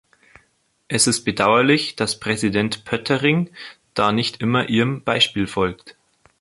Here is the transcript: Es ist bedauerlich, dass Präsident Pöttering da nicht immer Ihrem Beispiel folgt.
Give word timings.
Es 0.87 1.05
ist 1.05 1.25
bedauerlich, 1.25 1.95
dass 1.95 2.19
Präsident 2.19 2.85
Pöttering 2.85 3.51
da 3.93 4.11
nicht 4.11 4.41
immer 4.41 4.67
Ihrem 4.67 5.03
Beispiel 5.03 5.45
folgt. 5.45 5.95